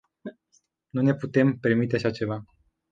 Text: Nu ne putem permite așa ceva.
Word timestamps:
Nu 0.89 1.01
ne 1.01 1.13
putem 1.15 1.57
permite 1.57 1.95
așa 1.95 2.11
ceva. 2.11 2.43